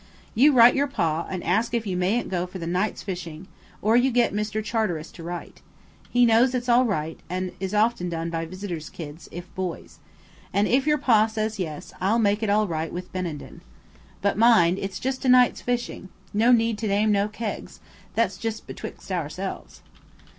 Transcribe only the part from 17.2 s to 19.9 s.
kegs. That's just betwixt ourselves."